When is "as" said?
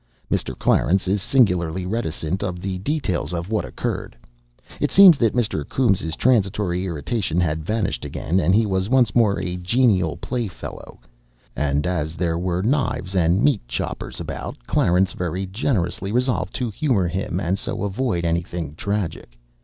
11.85-12.15